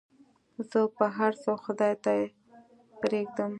[0.69, 2.13] زه به هرڅه خداى ته
[2.99, 3.49] پرېږدم.